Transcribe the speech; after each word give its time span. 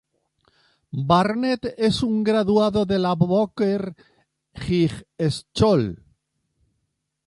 Barnett 1.11 1.69
es 1.77 2.01
un 2.01 2.23
graduado 2.23 2.87
de 2.87 2.97
la 2.97 3.13
Booker 3.13 3.95
High 4.55 5.05
School. 5.29 6.03